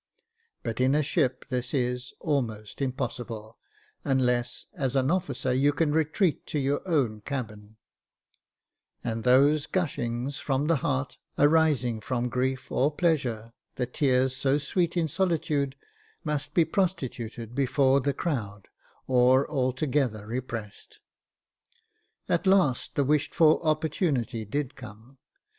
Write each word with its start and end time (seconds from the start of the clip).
But 0.63 0.81
in 0.81 0.95
a 0.95 1.03
ship 1.03 1.45
this 1.49 1.75
is 1.75 2.11
almost 2.19 2.81
impossible, 2.81 3.59
unless, 4.03 4.65
as 4.73 4.95
an 4.95 5.11
officer, 5.11 5.53
you 5.53 5.71
can 5.73 5.91
retreat 5.91 6.47
to 6.47 6.57
your 6.59 6.81
own 6.87 7.21
cabin; 7.23 7.75
and 9.03 9.23
those 9.23 9.67
gushings 9.67 10.39
from 10.39 10.65
the 10.65 10.77
heart, 10.77 11.19
arising 11.37 11.99
from 12.01 12.29
grief, 12.29 12.71
or 12.71 12.89
pleasure, 12.89 13.53
the 13.75 13.85
tears 13.85 14.35
so 14.35 14.57
sweet 14.57 14.97
in 14.97 15.07
solitude, 15.07 15.75
must 16.23 16.55
be 16.55 16.65
prostituted 16.65 17.53
before 17.53 18.01
the 18.01 18.11
crowd, 18.11 18.69
or 19.05 19.47
altogether 19.51 20.25
repressed. 20.25 20.99
At 22.27 22.47
last 22.47 22.95
the 22.95 23.03
wished 23.05 23.35
for 23.35 23.63
opportunity 23.63 24.45
did 24.45 24.75
come. 24.75 25.19